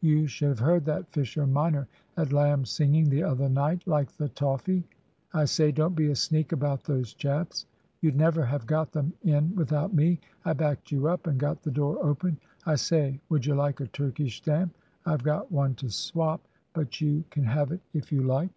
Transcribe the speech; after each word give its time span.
You 0.00 0.26
should 0.26 0.48
have 0.48 0.58
heard 0.58 0.86
that 0.86 1.12
Fisher 1.12 1.46
minor 1.46 1.86
at 2.16 2.32
lamb's 2.32 2.70
singing 2.70 3.10
the 3.10 3.22
other 3.22 3.50
night 3.50 3.86
like 3.86 4.10
the 4.12 4.30
toffee? 4.30 4.84
I 5.34 5.44
say, 5.44 5.70
don't 5.70 5.94
be 5.94 6.10
a 6.10 6.16
sneak 6.16 6.52
about 6.52 6.82
those 6.84 7.12
chaps. 7.12 7.66
You'd 8.00 8.16
never 8.16 8.42
have 8.42 8.64
got 8.66 8.90
them 8.92 9.12
in 9.22 9.54
without 9.54 9.92
me. 9.92 10.18
I 10.46 10.54
backed 10.54 10.92
you 10.92 11.08
up, 11.08 11.26
and 11.26 11.38
got 11.38 11.62
the 11.62 11.70
door 11.70 11.98
open. 12.02 12.38
I 12.64 12.76
say 12.76 13.20
would 13.28 13.44
you 13.44 13.54
like 13.54 13.80
a 13.80 13.86
Turkish 13.86 14.38
stamp? 14.38 14.74
I've 15.04 15.24
got 15.24 15.52
one 15.52 15.74
to 15.74 15.90
swop 15.90 16.40
but 16.72 17.02
you 17.02 17.24
can 17.28 17.44
have 17.44 17.70
it 17.70 17.80
if 17.92 18.10
you 18.10 18.22
like." 18.22 18.48